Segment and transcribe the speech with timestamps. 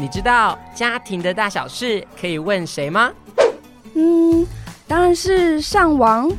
[0.00, 3.10] 你知道家庭的大小事可以问谁吗？
[3.96, 4.46] 嗯，
[4.86, 6.30] 当然是上网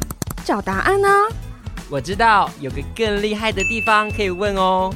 [0.45, 1.27] 找答案啊。
[1.89, 4.89] 我知道有个更厉害的地方可以问哦。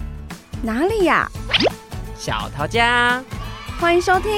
[0.61, 1.29] 哪里呀？
[2.17, 3.21] 小桃家，
[3.81, 4.31] 欢迎收听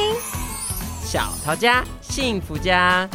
[1.04, 3.08] 小桃家幸福家。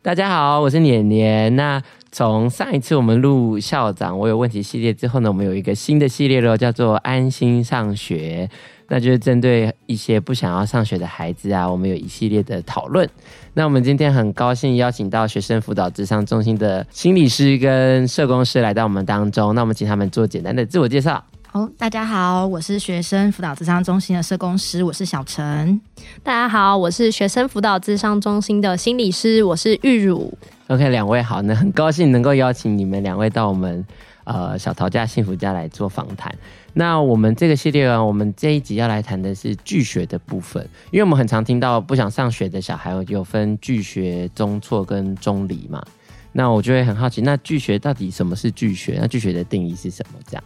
[0.00, 1.56] 大家好，我是年年。
[1.56, 1.82] 那
[2.14, 8.48] 从上一次我们录校长我有问题系列之后呢，我们有一个新的系列喽，叫做安心上学。
[8.86, 13.08] 那就是针对一些不想要上学的孩子啊，我们有一系列的讨论。
[13.54, 19.52] 那我们今天很高兴邀请到学生辅导智商中心的心理师跟社工师来到我们当中。
[19.52, 21.20] 那我们请他们做简单的自我介绍。
[21.48, 25.80] 好，大家好，我是学生辅导智商中心的社工师，我是小陈。
[26.22, 30.32] 大家好，我是学生辅导智商中心的心理师，我是玉茹。
[30.68, 33.84] OK，两位好，那很高兴能够邀请你们两位到我们
[34.24, 36.34] 呃小桃家幸福家来做访谈。
[36.72, 45.84] 那我们这个系列啊，我们这一集要来谈的是拒学的部分，因为我们很常听到不想上学的小孩有分拒学、中辍跟中离嘛。
[46.32, 48.96] 那我就会很好奇，那拒学到底什么是拒学？
[48.98, 50.18] 那拒学的定义是什么？
[50.26, 50.44] 这样？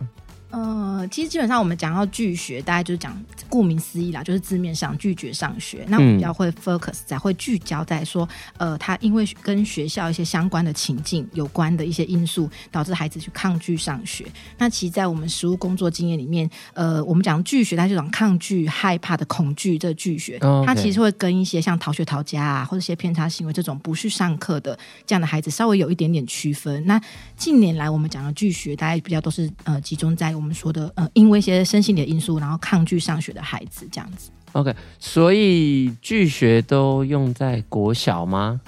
[0.50, 3.14] 呃，其实基本上我们讲到拒学，大概就是讲
[3.50, 5.84] 顾名思义啦，就是字面上拒绝上学。
[5.88, 14.24] 那我们比较会 focus 在会聚焦在说，呃，他因为跟学校一些相关的情境有关的一些因素，导致孩子去抗拒上学。
[14.56, 26.82] 那其实，在我们实务工作经验里面，呃，我们讲拒学，它是这种抗拒、害怕的恐惧，这拒学，它其实会跟一些像逃学、逃家啊，或者一些偏差行为这种不去上课的这样的孩子稍微有一点点区分。
[26.86, 26.98] 那
[27.36, 30.37] 近年来我们讲的拒学，大概比较都是呃集中在。
[30.38, 34.30] 我们说的呃，因为一些身心的因素，然后抗拒上学的孩子这样子。
[34.52, 38.60] OK，所以拒学都用在国小吗？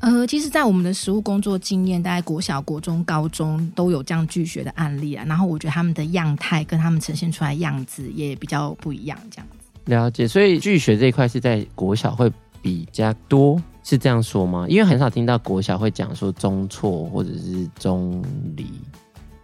[0.00, 5.24] 呃，其实，在我们的实务工作经验，大概国小、国中、高中都有这样拒学的案例啊。
[5.28, 9.58] 然后我觉得他们的样态跟他们呈现出来的样子也比较不一样，这样子。
[9.84, 12.28] 了解，所以拒学这一块是在国小会
[12.60, 14.66] 比较多，是这样说吗？
[14.68, 18.24] 因为很少听到国小会讲说中辍或者是中
[18.56, 18.66] 离。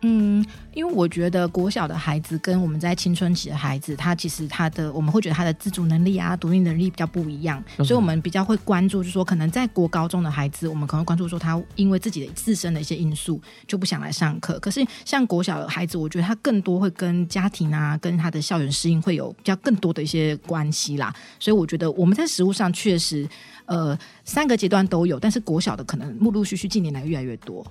[0.03, 0.45] 嗯，
[0.75, 14.57] 因为我觉得国小的孩子跟我们在青春期的孩子，他其实他的我们会觉得他的自主能力啊、独立能力比较不一样，所以我们比较会关注，就是说可能在国高中的孩子，我们可能关注说他因为自己的自身的一些因素就不想来上课。
[14.61, 21.13] 可是像国小的孩子，我觉得他更多会跟家庭啊、跟他的校园适应会有比较更多的一些关系啦。
[21.41, 23.29] 所以我觉得我们在实物上确实，
[23.67, 27.67] 呃，三个阶段都有，但是国小的可能陆陆续续近年来越来越多。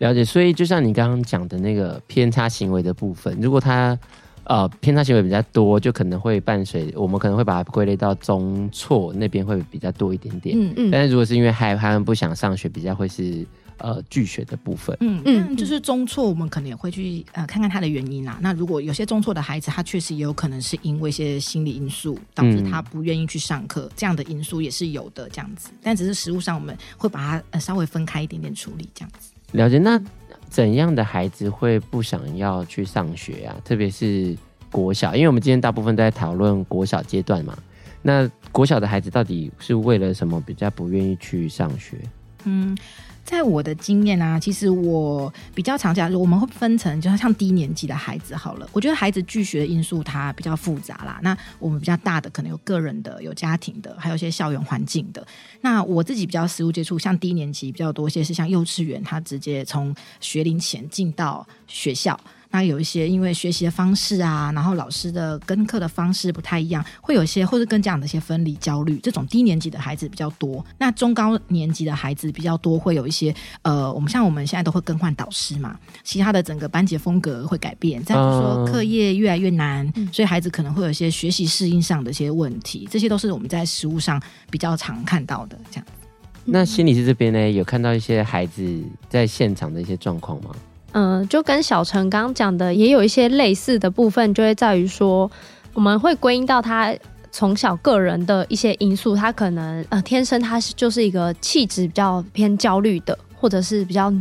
[0.00, 3.96] 了解，所以就像你刚刚讲的那个偏差行为的部分，如果他
[4.44, 10.58] 呃偏差行为比较多，就可能会伴随我们可能会把它归类到中错那边会比较多一点点。
[10.58, 10.90] 嗯嗯。
[10.90, 13.46] 但是如果是因为害怕不想上学，比较会是
[13.76, 14.96] 呃拒学的部分。
[15.00, 15.54] 嗯嗯。
[15.54, 18.38] 就是中错，我们可能也会去呃看看他的原因啦。
[18.40, 25.68] 那如果有些中错的孩子，他确实也有可能是因为一些心理因素导致他不愿意去上课，嗯、这样的因素也是有的这样子。
[25.82, 29.29] 但只是实物上我们会把它呃稍微分开一点点处理这样子。
[29.52, 30.00] 了解，那
[30.48, 33.56] 怎样的孩子会不想要去上学啊？
[33.64, 34.36] 特别是
[34.70, 37.56] 国小，因为我们今天大部分都在讨论国小阶段嘛。
[38.02, 41.96] 那国小的孩子到底是为了什么比较不愿意去上学？
[42.44, 42.76] 嗯。
[43.30, 48.68] 在我的经验啊，其实我比较常讲，我们会分成，就是像低年级的孩子好了。
[48.72, 51.20] 我觉得孩子拒学的因素它比较复杂啦。
[51.22, 55.24] 那我们比较大的可能有个人的、有家庭的，还有一些校园环境的。
[55.60, 62.18] 那我自己比较实物接触，像低年级比较多一些是像幼稚园，他直接从学龄前进到学校。
[62.50, 70.64] 那有一些因为学习的方式啊，然后老师的跟课的方式不太一样，会有一些或者跟家长的一些分离焦虑，这种低年级的孩子比较多。
[70.78, 78.02] 那中高年级的孩子比较多，会有一些呃，我们像我们现在都会更换导师嘛，其他的整个班级风格会改变。
[78.02, 85.56] 再比如说课业越来越难，嗯，所以孩子可能会有一些学习适应上的一些问题，这些都是我们在实务上比较常看到的。
[85.70, 85.86] 这样。
[86.44, 90.50] 那心理师这边呢，有看到一些孩子在现场的一些状况吗？
[90.92, 95.30] 嗯，就跟小陈刚刚讲的，也有一些类似的部分，就会在于说，
[95.74, 96.94] 我们会归因到他
[97.30, 104.12] 从小个人的一些因素，他可能呃天生他是就是一个气质比较偏焦虑的，或者是比较。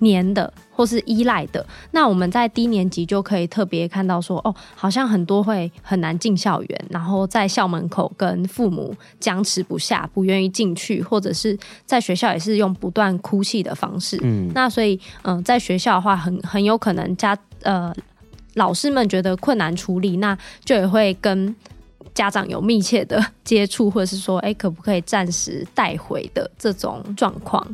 [0.00, 14.18] 黏的或是依赖的，那我们在低年级就可以特别看到说，哦，好像很多会很难进校园，然后在校门口跟父母僵持不下，不愿意进去，或者是在学校也是用不断哭泣的方式。
[14.22, 17.92] 嗯，那所以，嗯、呃，在学校的话很，很很有可能家呃
[18.54, 21.54] 老师们觉得困难处理，那就也会跟
[22.14, 27.66] 家长有密切的接触，或者是说，哎，可不可以暂时带回的这种状况。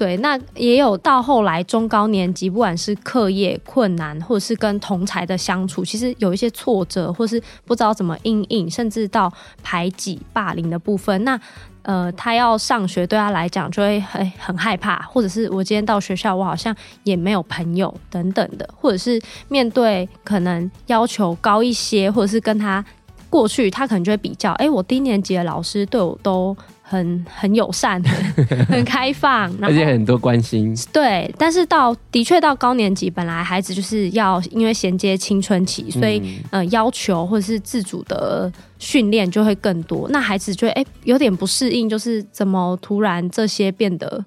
[0.00, 9.30] 对，那也有到后来中高年级，不管是课业困难，或者是跟同才的相处，其实有一些挫折，或是不知道怎么应应，甚至到
[9.62, 11.22] 排挤、霸凌的部分。
[11.22, 11.38] 那
[11.82, 16.74] 呃，他要上学，对他来讲就会很很害怕，或者是我今天到学校，我好像
[17.04, 22.82] 也没有朋友等等的，或者是面对可能要求高一些，或者是跟他
[23.28, 26.56] 过去，他可能就会比较，哎，我低年级的老师对我都。
[26.90, 30.76] 很很友善，很 很开放， 而且很多关心。
[30.92, 40.08] 对，但是到的确到高年级，本来孩子就是要因为衔接青春期，所以、嗯、呃要求或者是自主的训练就会更多。
[40.08, 44.24] 那孩子就会哎有点不适应，就是怎么突然这些变得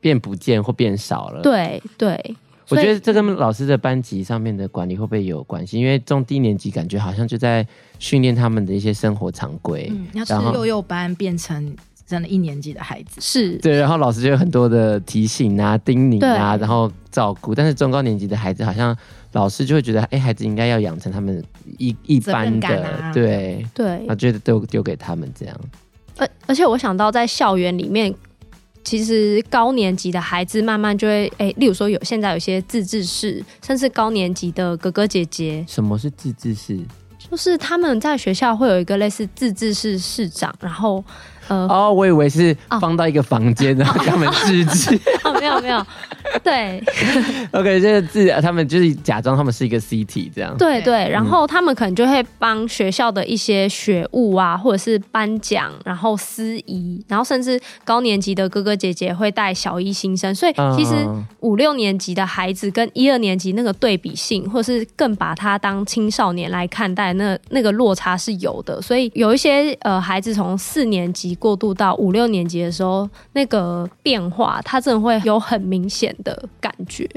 [0.00, 1.42] 变不见或变少了？
[1.42, 2.34] 对对，
[2.70, 5.78] 我觉得这跟老师的班级上面的管理会不会有关系？
[5.78, 7.66] 因为中低年级感觉好像就在
[7.98, 11.76] 训练他们的一些生活常规，嗯，要是幼幼班变成。
[12.10, 17.54] 真的一年级的孩子是对，然后老师就有很多的提醒啊、叮咛啊，然后照顾。
[17.54, 18.96] 但是中高年级的孩子，好像
[19.32, 21.42] 老师就会觉得，哎，孩子应该要养成他们
[21.78, 25.56] 一一般的，啊、对对，他觉得都丢给他们这样。
[26.18, 28.12] 而而且我想到在校园里面，
[28.82, 35.64] 其实高年级的孩子慢慢就会，哎，例如说有现在有些自治室，甚至高年级的哥哥姐姐。
[35.68, 36.80] 什么是自治室？
[37.30, 41.04] 就是他们在学校会有一个类似自治室室长，然后。
[41.50, 44.94] 呃、哦，我以为是放到一个房间，然后给他们自治。
[45.24, 45.84] 哦，没有没有，
[46.44, 46.80] 对。
[47.50, 50.56] OK，就是自，他们就是假装他们是一个 CT 这样。
[50.56, 60.94] 对对，然后他们可能就会帮学校的一些学务啊，或者是颁奖，然后司仪，然后甚至高年级的哥哥姐姐会带小一新生，所以其实
[61.40, 68.80] 五六年级的孩子跟一二年级那个对比性，或是更把他当青少年来看待，那那个落差是有的。
[68.80, 71.36] 所以有一些呃孩子从四年级。
[71.40, 77.08] 过渡到五六年级的时候，那个变化，他真的会有很明显的感觉。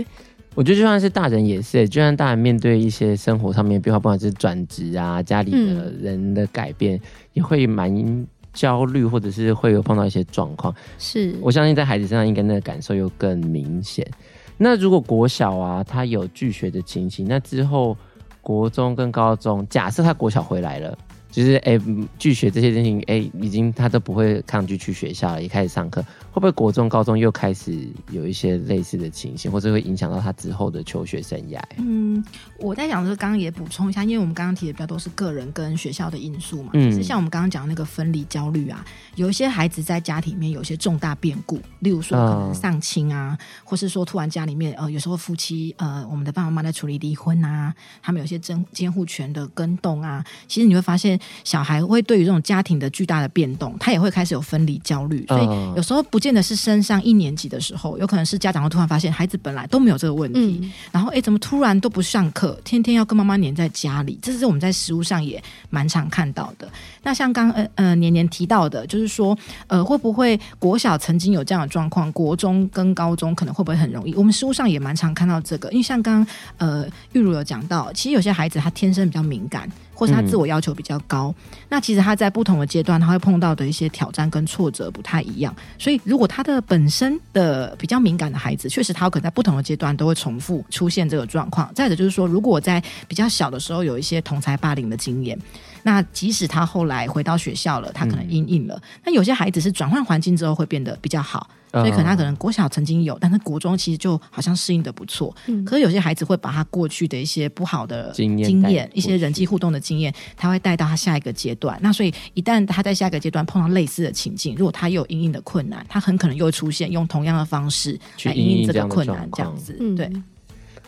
[0.56, 7.02] 我觉得就算是大人也是，就算大人面对一些生活上面变化，不管是转职啊、家里的人的改变，嗯、
[7.34, 10.74] 也会蛮焦虑，或者是会有碰到一些状况。
[11.00, 14.08] 是我相信在孩子身上，应该那个感受又更明显。
[14.56, 17.98] 那如果国小啊，他有拒学的情形，那之后
[18.40, 20.96] 国中跟高中，假设他国小回来了。
[21.34, 21.80] 就是哎，
[22.20, 26.00] 拒学这些事情，哎，已经他都不会抗拒去学校了，也开始上课。
[26.32, 31.60] 会不会国中、高中又开始有一些类似的情形，或者会影响到他之后的求学生涯？
[31.78, 32.24] 嗯，
[32.60, 36.70] 我在想的是，刚刚也补充一下，因为我们刚刚提的比较多是个人跟学校的因素嘛。
[36.74, 36.92] 嗯。
[36.92, 51.20] 其实像我们刚刚讲的那个分离焦虑啊，有一些孩子在家里面有一些重大变故，例如说可能丧亲啊，嗯、或是说突然家里面呃有时候夫妻呃我们的爸爸妈妈在处理离婚啊，他们有些监监护权的更动啊，其实你会发现。
[51.44, 66.68] 小孩会对于这种家庭的巨大的变动，他也会开始有分离焦虑，所以有时候不见得是升上一年级的时候，有可能是家长会突然发现孩子本来都没有这个问题，嗯、然后哎，怎么突然都不上课，天天要跟妈妈黏在家里，这是我们在实物上也蛮常看到的。
[67.04, 69.38] 那像刚呃呃年年提到的，就是说
[69.68, 74.14] 呃会不会国小曾经有这样的状况，国中跟高中可能会不会很容易？
[74.16, 79.70] 我们实务上也蛮常看到这个，因为像刚刚呃玉如有讲到，其实有些孩子他天生比较敏感。
[79.94, 85.56] 或是他自我要求比较高，嗯、那其实他在不同的阶段，他会碰到的一些挑战跟挫折不太一样。
[85.78, 91.72] 所以，如果他的本身的比较敏感的孩子，确实他有可能在不同的阶段都会重复出现这个状况。
[91.74, 95.38] 再者就是说，如果在比较小的时候有一些同才霸凌的经验。
[95.84, 98.82] 那即使他后来回到学校了，他可能阴影了。
[99.06, 105.36] 那、嗯、有些孩子是转换环境之后会变得比较好，所以可能他可能国小曾经有，但是国中其实就好像适应的不错。
[105.48, 111.78] 嗯、可是有些孩子会把他过去的一些不好的经验、经验一些人际互动的经验，他会带到他下一个阶段。
[111.82, 119.74] 那所以一旦他在下一个阶段碰到类似的情境，如果他又有阴影的困难，他很可能又会出现用同样的方式来阴影这个困难，这样子。
[119.98, 120.10] 对，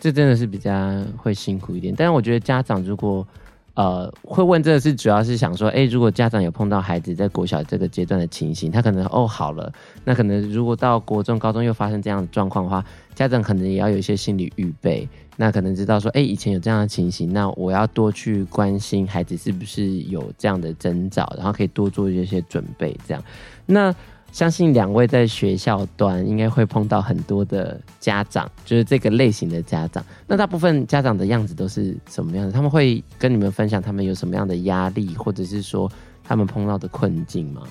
[0.00, 0.72] 这真的是比较
[1.18, 1.94] 会辛苦一点。
[1.94, 3.26] 但是我觉得家长如果。
[3.76, 9.70] 呃，会问这个是主要是想说，哎，如果家长有碰到孩子在国小这个阶段的情形，他可能哦好了，
[10.02, 12.82] 那可能如果到国中、高中又发生这样的状况的话，
[13.14, 15.06] 家长可能也要有一些心理预备，
[15.36, 23.22] 那可能知道说，哎，以前有这样的情形，那我要多去关心孩子是不是有这样的征兆，然后可以多做一些准备，这样，
[23.66, 23.94] 那。
[24.36, 30.04] 相信两位在学校端应该会碰到很多的家长，就是这个类型的家长。
[30.26, 32.52] 那大部分家长的样子都是什么样的？
[32.52, 35.90] 他们会跟你们分享他们有什么样的压力，或者是说
[36.22, 37.62] 他们碰到的困境吗？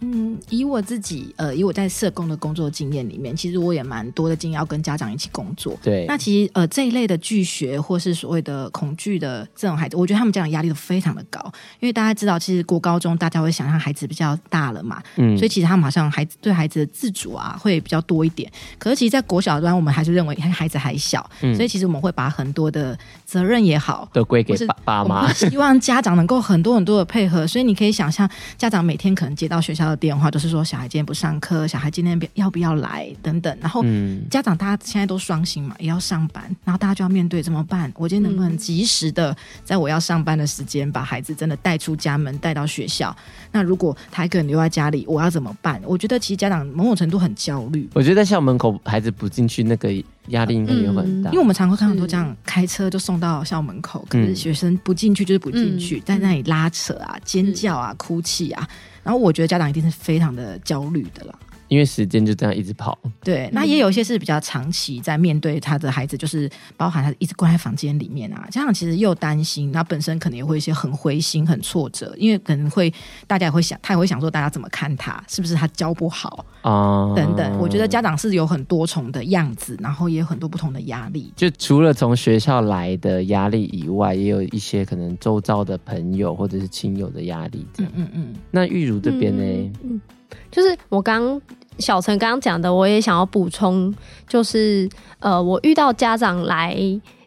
[0.00, 5.78] 嗯，以我自己呃，以我在社工的工作经验里面，其实我也蛮多的经验要跟家长一起工作。
[5.82, 11.40] 对，那其实呃这一类的拒学或是所谓的恐惧的这种孩子，我觉得他们家长压力都非常的高，
[11.80, 18.50] 因为大家知道，其实国高中大家会想象孩子比较大了嘛，嗯，所以其实他们好像孩子对孩子的自主啊会比较多一点。
[18.78, 27.46] 可是其实，在国小端，我们还是认为孩子还小，嗯，所以其实我们会把很多的责任也好都归给爸爸妈，希望家长能够很多很多的配合。
[27.46, 33.58] 所以你可以想象，家长每天可能接到学校的电话，都是说小孩今天不上课，小孩今天要不要来等等。
[33.60, 33.84] 然后
[34.30, 37.92] 家长大家现在都双薪嘛，也要上班，然后大家就要面对怎么办？
[37.96, 43.14] 我今天能不能及时的在我要上班的时间把孩子真的带出家门，带到学校？
[43.52, 45.80] 那如果他一个人留在家里，我要怎么办？
[45.84, 47.88] 我觉得其实家长某种程度很焦虑。
[47.94, 49.88] 我觉得在校门口孩子不进去，那个
[50.28, 58.66] 压力应该也会很大，因为我们常会看到很多这样开车就送到校门口，可是学生不进去就是不进去，在那里拉扯啊、尖叫啊、哭泣啊。
[59.02, 61.38] 然后我觉得家长一定是非常的焦虑的了。
[61.68, 72.92] 因为时间就这样一直跑，对，那也有一些是比较长期在面对他的孩子，就是包含他一直关在房间里面啊，家长其实又担心，那本身可能也会有一些很灰心、很挫折，因为可能会
[73.26, 77.12] 大家也会想，他也会想说，大家怎么看他，是不是他教不好啊？
[77.12, 81.32] 嗯、等等，我觉得家长是有很多重的样子，然后也有很多不同的压力。
[81.34, 87.66] 就除了从学校来的压力以外，也有一些可能周遭的朋友或者是亲友的压力。
[87.78, 88.34] 嗯嗯嗯。
[88.50, 89.42] 那玉如这边呢？
[89.42, 90.00] 嗯，嗯，
[90.50, 91.40] 就是我刚。
[91.80, 93.92] 小陈刚刚讲的，我也想要补充，
[94.28, 94.88] 就是
[95.18, 96.78] 呃，我遇到家长来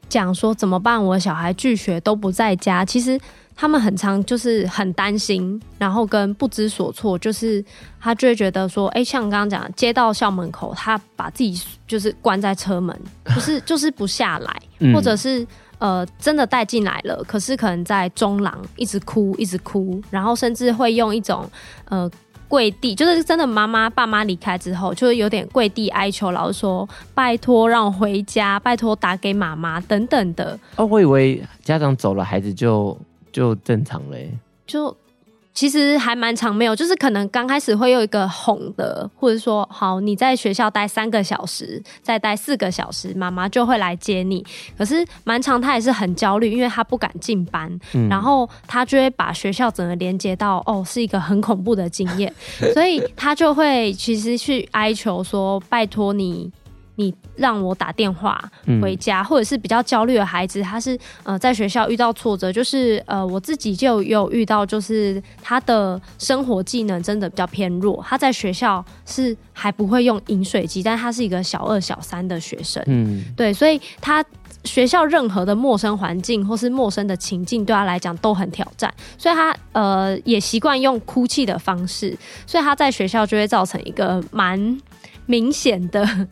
[0.08, 3.20] 讲说怎么办，我小孩拒学都不在家，其实
[3.58, 7.62] 他们很常就是很担心，然后跟不知所措，就是
[8.00, 12.98] 他就会觉得说，哎、欸，像刚刚讲，接到校门口，他把自己就是关在车门，
[13.36, 14.62] 不是就是不下来，
[14.94, 15.46] 或者是
[15.80, 21.52] 呃真的带进来了，可是可能在中廊一直哭一直哭，然后甚至会用一种
[21.90, 22.10] 呃。
[22.48, 30.60] 跪地，就是真的，妈妈爸妈离开之后，就是有点跪地哀求，老师说拜托让我回家，拜托打给妈妈等等的。
[30.76, 32.98] 哦，我以为家长走了，孩子就
[33.32, 34.18] 就正常了。
[34.66, 34.96] 就。
[35.58, 44.46] 其实还蛮常没有，就是可能刚开始会有一个哄的，或者说好你在学校待三个小时，再待四个小时，妈妈就会来接你。
[44.78, 52.32] 可是蛮常他也是很焦虑，因为他不敢进班，嗯、然后他就会把学校整个连接到哦是一个很恐怖的经验，
[52.76, 56.52] 所以他就会其实去哀求说拜托你。
[56.98, 58.44] 你让我打电话
[58.82, 74.26] 回家，嗯、或者是比较焦虑的孩子，他是呃在学校遇到挫折，就是呃我自己就有遇到，就是他的生活技能真的比较偏弱，他在学校是还不会用饮水机，但他是一个小二小三的学生，嗯，对，所以他
[74.64, 84.82] 学校任何的陌生环境或是陌生的情境对他来讲都很挑战，所以他呃也习惯用哭泣的方式，所以他在学校就会造成一个蛮
[85.28, 86.28] 明显的。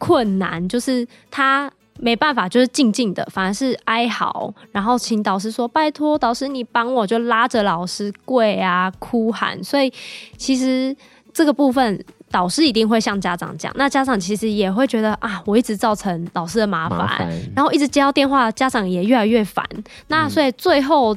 [0.00, 9.62] 困难就是他没办法，就是静静的，反而是哀嚎，然后请导师说：“拜托，导师你帮我。”就拉着老师跪啊，哭喊。
[9.62, 9.92] 所以
[10.38, 10.96] 其实
[11.34, 13.70] 这个部分，导师一定会向家长讲。
[13.76, 17.18] 那家长其实也会觉得啊，我一直造成老师的麻烦，麻。
[17.54, 19.62] 然后一直接到电话，家长也越来越烦。
[20.08, 21.16] 那所以最后。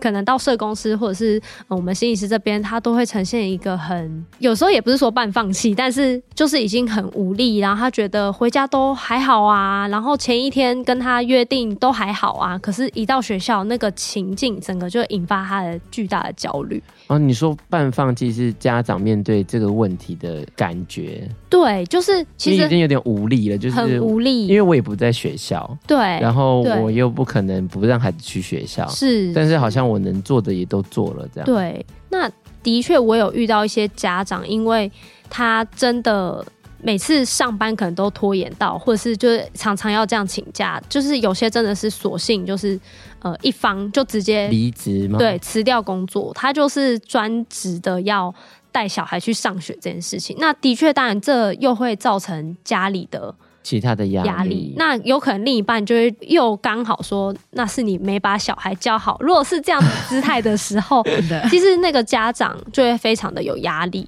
[0.00, 16.82] 可能到社公司或者是我们心理师这边，他都会呈现一个很有时候也不是说半放弃，但是就是已经很无力，然后他觉得回家都还好啊，然后前一天跟他约定都还好啊，可是一到学校那个情境，整个就引发他的巨大的焦虑。
[17.08, 21.28] 哦，你说半放弃是家长面对这个问题的感觉？
[21.48, 31.46] 对，就是其实已经有点无力了，就是很无力，因为我也不在学校，对，然后我又不可能不让孩子去学校，是，但是好像我能做的也都做了，这样。
[31.46, 32.30] 对，那
[32.62, 34.90] 的确我有遇到一些家长，因为
[35.28, 36.44] 他真的
[36.82, 42.78] 每次上班可能都拖延到，或者是就是常常要这样请假，就是有些真的是索性就是
[43.20, 45.18] 呃一方就直接离职吗？
[45.18, 48.34] 对，辞掉工作，他就是专职的要。
[48.72, 54.74] 带小孩去上学这件事情，那的确，当然这又会造成家里的其他的压力。
[54.76, 59.18] 那有可能另一半就会又刚好说，那是你没把小孩教好。
[59.20, 61.02] 如果是这样的姿态的时候，
[61.50, 64.06] 其实那个家长就会非常的有压力。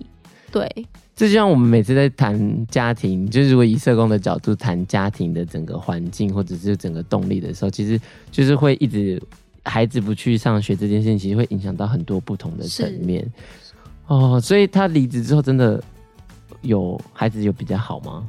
[0.51, 0.69] 对，
[1.17, 7.99] 这就像我们每次在谈家庭，就是如果以社工的角度谈家庭的整个环境或者是整个动力的时候，其实
[8.31, 9.23] 就是会一直
[9.65, 13.27] 孩子不去上学这件事情，其实会影响到很多不同的层面。
[14.09, 15.83] 哦，所以他离职之后，真的
[16.61, 18.29] 有孩子有比较好吗？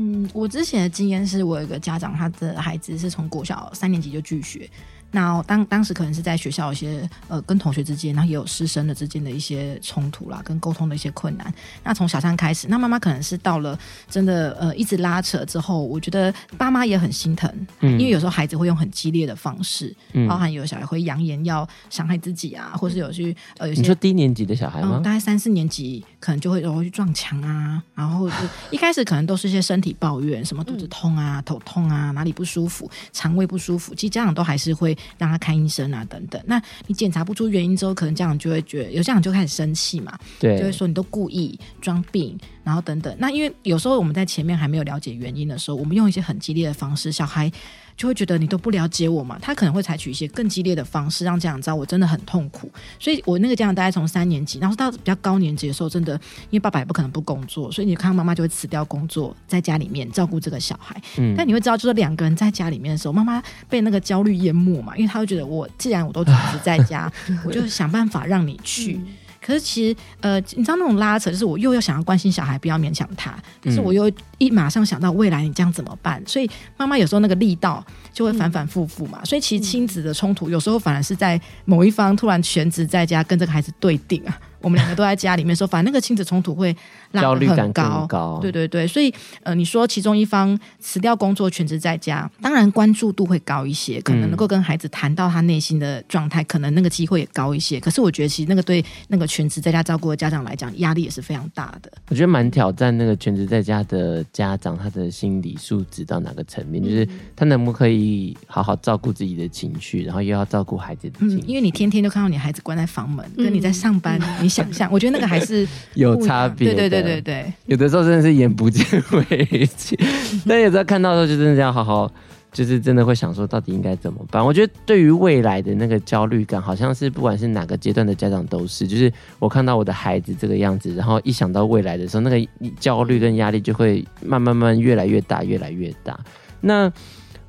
[0.00, 4.70] 嗯，我之前的经验是我有一个家长，他的孩子是从国小三年级就拒学，
[5.10, 11.52] 那当当时可能是在学校有一些呃跟同学之间，然后也有师生的之间的一些冲突啦，跟沟通的一些困难。
[11.82, 13.78] 那从小三开始，那妈妈可能是到了
[14.10, 17.50] 真的呃一直拉扯之后，我觉得爸妈也很心疼，
[17.80, 24.96] 嗯，因为有时候孩子会用很激烈的方式，嗯，包含有的小孩会扬言要伤害自己啊，或是有去呃有些，你说低年级的小孩吗？
[25.00, 28.36] 嗯，大概三四年级可能就会容易去撞墙啊，然后就
[28.70, 34.97] 一开始可能都是一些身体抱怨，什么肚子痛啊、头痛啊、哪里不舒服、肠胃不舒服，其实家长都还是会。
[35.16, 36.40] 让他看医生啊，等等。
[36.46, 43.14] 那你检查不出原因之后，可能家长就会觉得，有家长就开始生气嘛，对，就会说你都故意装病，然后等等。
[43.18, 47.50] 那因为有时候我们在前面还没有了解原因的时候，我们用一些很激烈的方式，小孩。
[47.98, 52.70] 就会觉得你都不了解我嘛，他可能会采取一些更激烈的方式，让家长知道我真的很痛苦。
[53.00, 56.12] 所以我那个家长大概从三年级，然后到比较高年级的时候，真的
[56.48, 60.94] 因为爸爸也不可能不工作，所以你看到妈妈就会辞掉工作，在家里面照顾这个小孩。
[61.16, 67.12] 嗯，但你会知道，就是两个人在家里面的时候，妈妈被那个焦虑淹没嘛，因为她会觉得我既然我都只是在家，
[67.44, 68.94] 我就想办法让你去。
[68.94, 69.06] 嗯
[69.48, 76.22] 可是其实，呃，你知道那种拉扯，就是我又要想要关心小孩，不要勉强他，可是我又一马上想到未来你这样怎么办？
[76.26, 79.24] 所以妈妈有时候那个力道就会反反复复嘛。
[79.24, 84.38] 所以其实亲子的冲突有时候反而是在某一方突然全职在家跟这个孩子对顶啊。
[84.60, 86.76] 我们两个都在家里面说，反正那个亲子冲突会
[87.12, 88.40] 拉得很高，焦虑感更高。
[88.42, 89.14] 对对对，所以
[89.44, 97.78] 呃，你说其中一方辞掉工作，全职在家，当然关注度会高一些，可能能够跟孩子谈到他内心的状态，可能那个机会也高一些。
[97.78, 101.92] 可是我觉得，其实那个对那个全职在家照顾的家长来讲，压力也是非常大的。
[102.08, 111.36] 我觉得蛮挑战那个全职在家的家长，他的心理素质到哪个层面，就是他能不能可以好好照顾自己的情绪，然后又要照顾孩子的情绪。
[111.36, 115.28] 嗯，因为你天天都看到你孩子关在房门，跟你在上班，你想象，我觉得那个。
[115.28, 118.82] 还是有差别，对对对对对，有的时候真的是眼不见
[119.12, 119.94] 为净，
[120.48, 122.10] 但有时候看到的时候就真的要好好，
[122.52, 124.44] 就是真的会想说到底应该怎么办。
[124.44, 136.18] 我觉得对于未来的那个焦虑感，好像是不管是哪个阶段的家长都是，就是我看到我的孩子这个样子，然后一想到未来的时候，那个焦虑跟压力就会慢慢慢越来越大，越来越大。
[136.60, 136.92] 那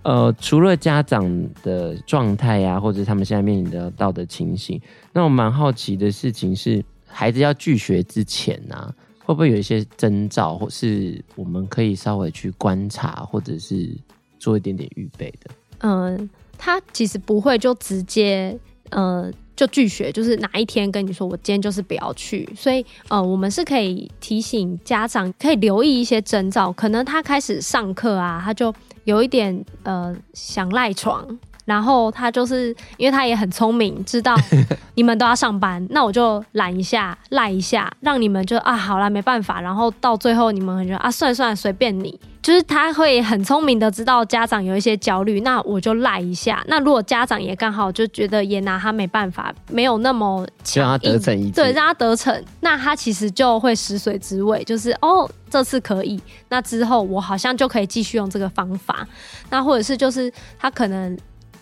[0.04, 4.80] 呃，除了家长的状态呀，或者他们现在面临的到的情形，
[5.14, 6.84] 那我蛮好奇的事情是。
[7.12, 8.94] 孩子要拒学之前呢、
[9.26, 13.90] 会不会有一些征兆，或是我们可以稍微去观察，或者是
[14.40, 15.52] 做一点点预备的？
[15.80, 18.58] 嗯，他其实不会就直接
[18.90, 22.48] 呃就拒绝，就是哪一天跟你说我今天就是不要去。
[22.56, 31.38] 所以呃，我们是可以提醒家长，可以留意一些征兆，可能他开始上课啊，他就有一点呃想赖床。
[31.70, 34.36] 然后他就是，因为他也很聪明，知道
[34.96, 39.62] 你们都要上班，那我就懒一下，赖一下，让你们就啊，好啦，没办法。
[39.62, 42.20] 然后到最后，你们很觉得啊，算了算了，随便你。
[42.42, 46.64] 就是他会很聪明的知道家长有一些焦虑，那我就赖一下。
[46.68, 59.06] 那如果家长也刚好就觉得也拿他没办法，没有那么强，让他得逞一次，对，让他得逞，那他其实就会食髓知味，就是哦，这次可以，那之后我好像就可以继续用这个方法。
[59.50, 61.16] 那或者是就是他可能。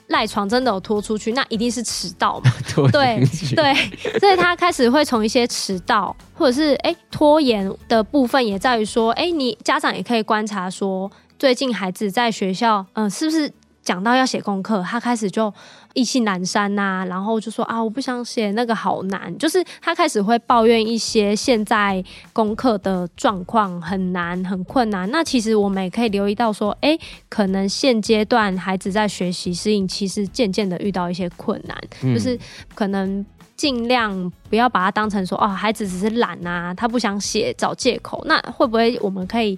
[0.08, 2.52] 赖床真的有拖出去，那一定是迟到嘛？
[2.92, 3.22] 对
[3.56, 3.74] 对，
[4.20, 13.52] 所以他开始会从一些迟到，或者是哎、欸、拖延的部分，也在于说，哎、欸，你家长也可以观察说，最近孩子在学校，嗯、呃，是不是？
[13.88, 15.52] 讲到要写功课，他开始就
[15.94, 19.34] 意兴阑珊呐、啊，然后就说啊，我不想写那个，好难。
[19.38, 25.10] 就是他开始会抱怨一些现在功课的状况很难、很困难。
[25.10, 26.98] 那其实我们也可以留意到说，哎，
[27.30, 32.38] 可能现阶段孩子在学习适应，其实渐渐的遇到一些困难，嗯、就是
[32.76, 38.22] 可能尽量不要把它当成说，哦，孩子只是懒啊，他不想写，找借口。
[38.26, 39.58] 那会不会我们可以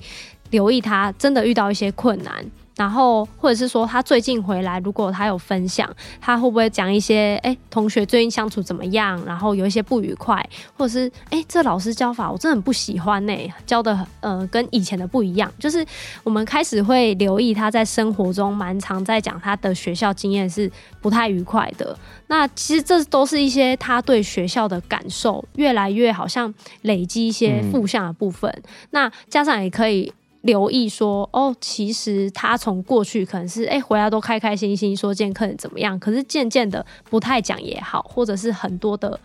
[0.51, 2.45] 留意他真的遇到一些困难？
[2.79, 7.35] 然后，或者是说他最近回来，如果他有分享，他会不会讲一些？
[7.43, 9.21] 哎，同学最近相处怎么样？
[9.25, 10.41] 然后有一些不愉快，
[10.77, 13.33] 或者是哎，这老师教法我真的很不喜欢呢，
[13.65, 15.51] 教的呃跟以前的不一样。
[15.59, 15.85] 就是
[16.23, 21.93] 我们开始会留意他在生活中蛮常在讲他的学校经验是不太愉快的。
[22.27, 28.49] 那其实这都是一些他对学校的感受越来越好像累积一些负向的部分。
[28.91, 30.13] 那家长也可以。
[30.41, 39.19] 留意说哦，其实他从过去可能是哎回来都开开心心说见客人怎么样，可是渐渐的不太讲也好，或者是很多的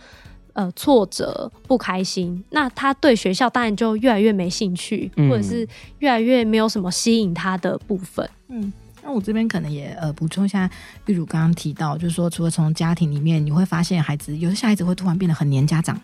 [0.55, 5.67] 呃挫折不开心，那他对学校当然就越来越没兴趣，嗯、或者是
[6.01, 8.29] 越来越没有什么吸引他的部分。
[8.49, 8.73] 嗯，
[9.03, 10.69] 那我这边可能也呃补充一下，
[11.07, 16.01] 例如刚刚提到，就是说除了从家庭里面你会发现孩子有些小孩子会突然变得很黏家长。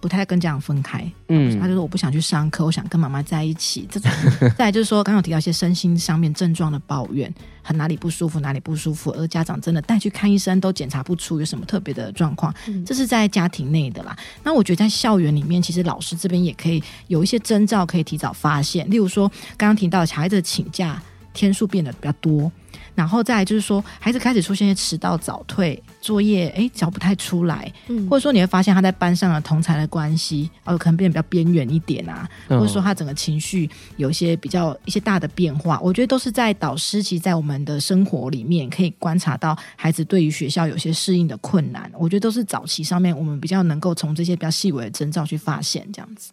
[0.00, 3.86] 不太跟家长分开，嗯，他就说我不想去上课，我想跟妈妈在一起。
[3.90, 4.10] 这种，
[4.56, 7.32] 再来就是说，刚刚有提到一些身心上面症状的抱怨，
[7.62, 14.16] 很哪里不舒服，哪里不舒服，而家长真的带去看医生都检查不出有什么特别的状况，嗯、这是在家庭内的啦。
[14.42, 21.00] 那我觉得在校园里面，其实老师这边也可以有一些征兆可以提早发现，例如说刚刚提到小孩子请假
[21.32, 22.50] 天数变得比较多。
[22.96, 46.32] 然后再来就是说，孩子开始出现一些迟到、早退、作业哎交不太出来，嗯，或者说你会发现他在班上的同才的关系哦，可能变得比较边缘一点啊，或者说他整个情绪有一些比较一些大的变化，我觉得都是在导师其实在我们的生活里面可以观察到孩子对于学校有些适应的困难，我觉得都是早期上面我们比较能够从这些比较细微的征兆去发现这样子。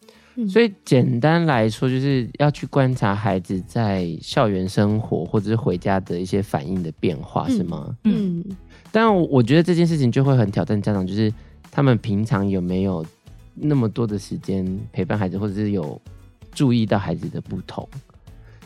[0.49, 7.95] 所以简单来说，就是要去观察孩子在校园生活或者是回家的一些反应的变化，是吗？
[8.05, 8.43] 嗯。
[8.91, 11.31] 但我觉得这件事情就会很挑战家长，就是
[11.71, 13.05] 他们平常有没有
[13.53, 16.01] 那么多的时间陪伴孩子，或者是有
[16.51, 17.87] 注意到孩子的不同。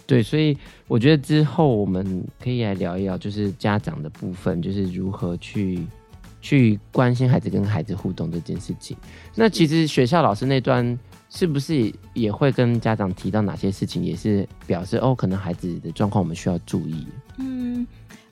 [0.05, 5.85] 对，所以我觉得之后我们可以来聊一聊，就是家长的部分，就是如何去
[6.39, 8.95] 去关心孩子跟孩子互动这件事情。
[9.35, 10.97] 那其实学校老师那端。
[11.29, 17.05] 是不是也会跟家长提到哪些事情，也是表示哦，可能孩子的状况我们需要注意。
[17.37, 17.85] 嗯。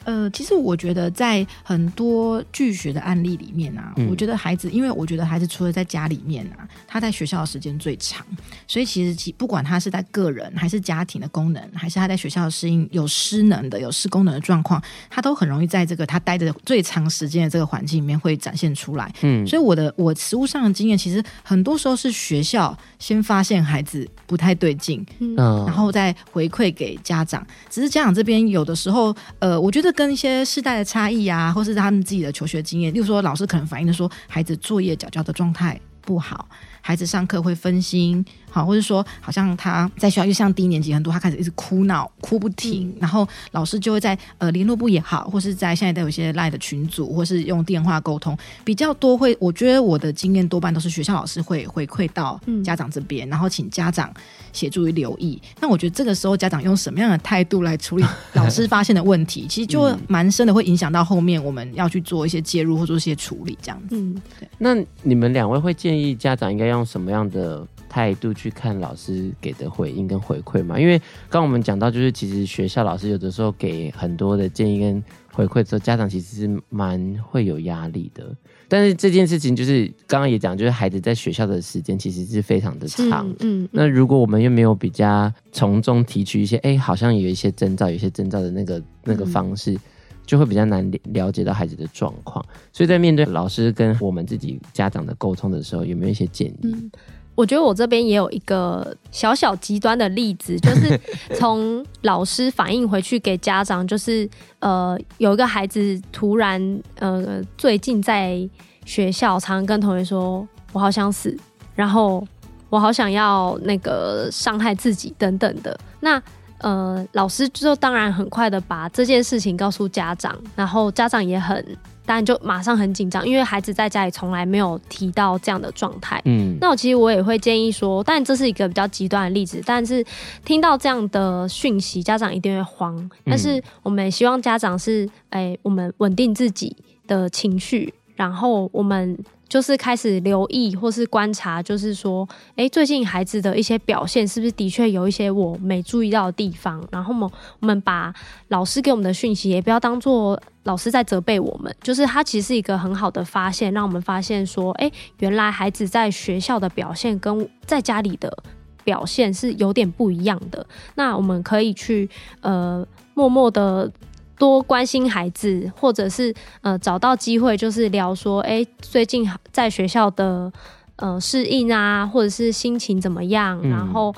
[0.06, 8.26] 呃，其实我觉得在很多拒学的案例里面啊，嗯、我觉得孩子，因为我觉得孩子除了在家里面啊，他在学校的时间最长，
[8.68, 19.12] 所以其实其不管他是在个人还是家庭的功能，还是他在学校适应有失能的、有失功能的状况，他都很容易在这个他待的最长时间的这个环境里面会展现出来。
[19.22, 27.44] 嗯，所以我的我实务上的经验，其实很多时候是学校先发现孩子不太对劲，嗯，然后再回馈给家长。
[27.72, 29.95] 只是家长这边有的时候，呃，我觉得。
[29.96, 36.48] 跟一些世代的差异啊，或是他们自己的求学经验，例如说老师可能反映的说，孩子作业缴交的状态不好，
[36.86, 38.24] 孩子上课会分心。
[38.52, 49.18] 好，或者说，好像他在学校，就像低年级很多，他开始一直哭闹，哭不停，嗯、然后老师就会在呃联络部也好，或是在现在都有一些赖的群组，或是用电话沟通比较多。
[49.18, 54.10] 会，我觉得我的经验多半都是学校老师会回馈到家长这边，嗯、然后请家长
[54.54, 55.42] 协助于留意。
[55.60, 63.98] 那我觉得这个时候家长用什么样的态度来处理老师发现的问题， 其实就蛮深的，会影响到后面我们要去做一些介入或做一些处理这样子。
[63.98, 64.48] 嗯，对。
[64.60, 70.80] 那你们两位会建议家长应该用什么样的态度去看老师给的回应跟回馈嘛？
[70.80, 70.98] 因为
[71.30, 78.36] 刚刚我们讲到，就是其实学校老师有的时候给很多的建议跟回馈之后，家长其实是蛮会有压力的。
[78.68, 83.30] 但是这件事情就是刚刚也讲，就是孩子在学校的时间其实是非常的长。
[83.40, 89.78] 嗯，嗯，那如果我们又没有比较从中提取一些，哎，好像有一些征兆，有一些征兆的那个那个方式，
[90.26, 92.44] 就会比较难了解到孩子的状况。
[92.74, 96.58] 所以在面对老师跟我们自己家长的沟通的时候，有没有一些建议？
[96.64, 96.92] 嗯
[97.36, 100.98] 我觉得我这边也有一个小小极端的例子，就是
[101.36, 104.26] 从老师反映回去给家长，就是
[104.60, 108.50] 呃，有一个孩子突然呃，最近在
[108.86, 111.38] 学校常常跟同学说：“我好想死，
[111.76, 112.26] 然后
[112.70, 116.18] 我好想要那个伤害自己等等的。”那
[116.60, 121.66] 呃，老师就当然很快的把这件事情告诉家长，然后家长也很。
[122.08, 126.22] 当然就马上很紧张，因为孩子在家里从来没有提到这样的状态。
[126.26, 130.06] 嗯，那我其实我也会建议说，但这是一个比较极端的例子，但是
[130.44, 133.10] 听到这样的讯息，家长一定会慌。
[133.24, 139.18] 但是我们也希望家长是，哎、欸，我们稳定自己的情绪，然后我们。
[139.56, 146.86] 就是开始留意或是观察，就是说，哎、最近孩子的一些表现是不是的确有一些我没注意到的地方？
[146.92, 147.16] 然后
[147.62, 148.14] 我们把
[148.50, 158.38] 老师给我们的讯息也不要当做老师在责备我们，就是他其实是一个很好的发现，让我们发现说，哎、原来孩子在学校的表现跟在家里的
[158.84, 160.68] 表现是有点不一样的。
[160.96, 162.10] 那我们可以去
[162.42, 163.90] 呃默默的。
[164.38, 170.52] 多关心孩子，或者是呃找到机会，就是聊说，哎、欸，最近在学校的
[170.98, 173.60] 呃适应啊，或者是心情怎么样？
[173.64, 174.14] 嗯、然后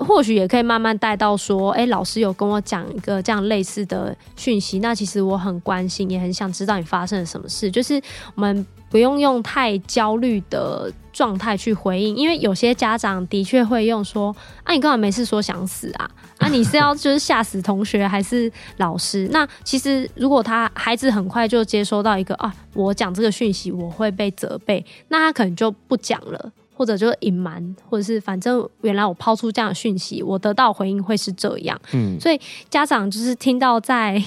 [0.00, 7.70] 或许也可以慢慢带到说，哎、老师有跟我讲一个这样类似的讯息，那其实我很关心，也很想知道你发生了什么事。
[7.70, 8.00] 就是
[8.34, 14.34] 我们不用用太焦虑的状态去回应，因为有些家长的确会用说，
[14.64, 16.10] 啊，你干嘛没事说想死啊？
[16.40, 19.28] 啊，你是要就是吓死同学还是老师？
[19.30, 31.78] 那其实如果他孩子很快就接收到一个啊，我讲这个讯息我会被责备，那他可能就不讲了，或者就隐瞒，或者是反正原来我抛出这样的讯息，我得到回应会是这样。
[31.92, 32.40] 嗯，所以
[32.70, 34.18] 家长就是听到在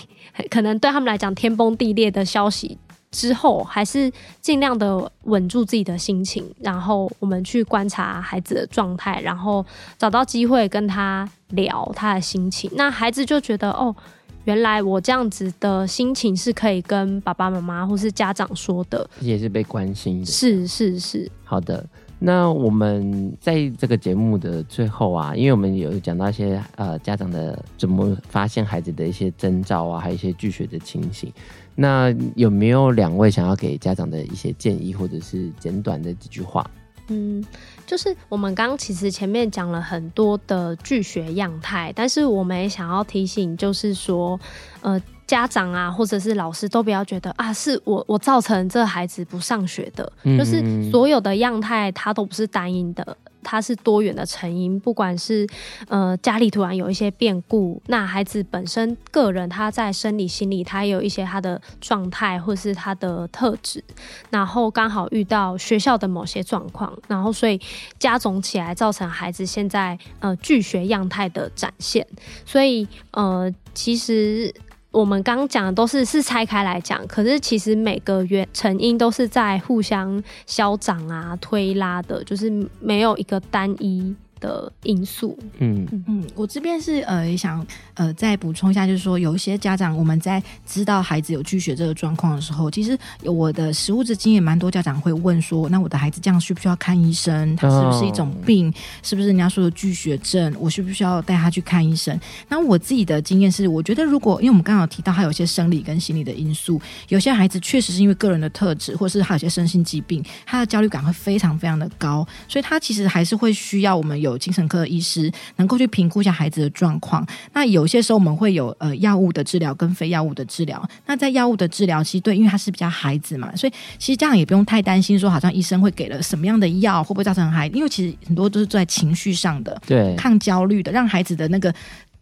[0.52, 2.78] 可能对他们来讲天崩地裂的消息
[3.10, 9.66] 之后，还是尽量的稳住自己的心情，然后我们去观察孩子的状态，然后
[9.98, 12.70] 找到机会跟他聊他的心情。
[12.76, 13.96] 那孩子就觉得哦，
[14.44, 20.26] 原来我这样子的心情是可以跟爸爸妈妈或是家长说的，也是被关心的。
[20.28, 21.84] 是是是，好的。
[22.26, 31.30] 那我们在这个节目的最后啊，因为我们有讲到一些呃家长的怎么发现孩子的一些征兆啊，还有一些拒学的情形。
[31.76, 36.66] 那有没有两位想要给家长的一些建议，或者是简短的几句话？
[37.10, 37.44] 嗯，
[37.86, 44.40] 就是我们刚刚其实前面讲了很多的拒学样态，但是我们也想要提醒，就是说，
[44.80, 45.02] 呃。
[45.26, 54.80] 家长啊，或者是老师都不要觉得啊，是我我造成这孩子不上学的，嗯、就是所有的样态它都不是单一的，它是多元的成因。
[54.80, 55.48] 不管是
[55.88, 63.84] 呃家里突然有一些变故，那孩子本身个人他在生理心理他也有一些他的状态或是他的特质，
[64.30, 67.60] 然后刚好遇到学校的某些状况，然后所以
[67.98, 72.06] 加总起来造成孩子现在呃拒学样态的展现。
[72.46, 74.54] 所以呃其实。
[74.94, 97.56] 我们刚讲的都是是拆开来讲，可是其实每个原成因都是在互相消长啊、推拉的，就是没有一个单一的因素，嗯嗯，我这边是呃也想呃再补充一下，就是说有一些家长我们在知道孩子有拒学这个状况的时候，其实有我的实物之经验，蛮多家长会问说，那我的孩子这样需不需要看医生？
[97.56, 98.70] 他是不是一种病？
[98.70, 100.54] 哦、是不是人家说的拒学症？
[100.60, 102.20] 我需不需要带他去看医生？
[102.50, 114.33] 那我自己的经验是，我觉得如果因为我们刚刚有提到他有一些生理跟心理的因素，有些孩子确实是因为个人的特质，或是他有些身心疾病，他的焦虑感会非常非常的高，所以他其实还是会需要我们有。
[114.38, 117.26] 精神科的医师能够去评估一下孩子的状况。
[117.54, 120.82] 那有些时候我们会有呃药物的治疗跟非药物的治疗。
[121.06, 127.76] 那在药物的治疗，其实对，因为他是比较孩子嘛，所以其实家长也不用太担心，说好像医生会给了什么样的药，会不会造成孩子？
[127.76, 131.74] 因为其实很多都是在情绪上的，对，抗焦虑的，让孩子的那个。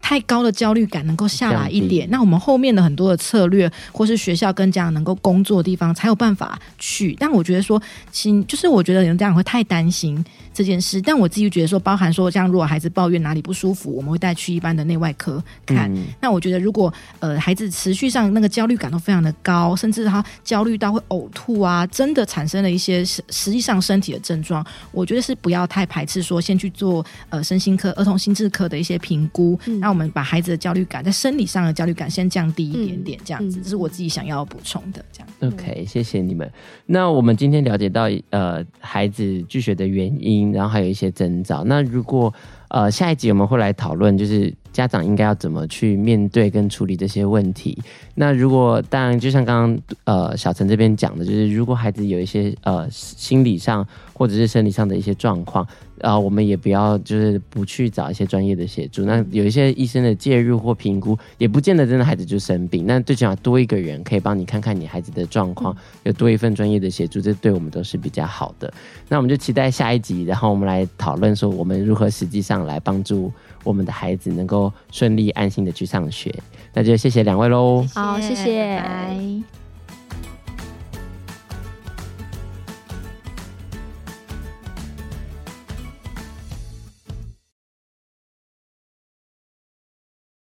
[0.02, 7.16] 太高的焦虑感能够下来一点，那我们后面的很多的策略，或是学校跟家长能够工作的地方，才有办法去。
[7.20, 11.02] 但我觉得说，亲就是我觉得有人家长会太担心这件事。
[11.02, 15.94] 但我自己觉得说，包含说，像如果孩子抱怨哪里不舒服，我们会带去一般的内外科看。
[15.94, 29.60] 嗯、那我觉得，如果呃孩子持续上那个焦虑感都非常的高，甚至他焦虑到会呕吐啊，真的产生了一些实实际上身体的症状，我觉得是不要太排斥说，先去做呃身心科、儿童心智科的一些评估。
[29.80, 35.04] 那、嗯我们把孩子的焦虑感，在生理上的焦虑感先降低一点点，这样子，这是我自己想要补充的。
[35.12, 36.50] 这样，OK，谢谢你们。
[36.86, 41.64] 那我们今天了解到，呃，孩子拒学的原因，然后还有一些征兆。
[41.64, 42.34] 那如果
[42.70, 47.78] 呃下一集我们会来讨论，就是家长应该要怎么去面对跟处理这些问题。
[48.16, 55.68] 那如果当然，就像刚刚呃小陈这边讲的，就是如果孩子有一些呃心理上或者是生理上的一些状况。
[56.02, 59.06] 啊、呃，我们也不要就是不去找一些专业的协助。
[59.06, 62.88] 那有一些医生的介入或评估，也不见得真的孩子就生病。
[62.88, 68.74] 那最起码多一个人可以帮你看看你孩子的状况，有多一份专业的协助，这对我们都是比较好的。
[69.08, 73.32] 那我们就期待下一集，然后我们来讨论说我们如何实际上来帮助
[73.64, 76.34] 我们的孩子能够顺利安心的去上学。
[76.74, 77.86] 那就谢谢两位喽。
[77.94, 78.76] 好，谢谢。
[78.78, 79.44] 拜拜。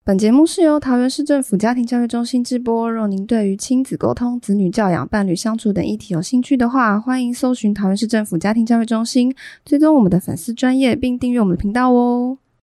[0.03, 2.91] 本节目是由桃园市政府家庭教育中心直播。
[2.91, 12.39] 若您对于亲子沟通、子女教养、伴侣相处等议题有兴趣的话，欢迎搜寻桃园市政府家庭教育中心，追踪我们的粉丝专业，并订阅我们的频道哦。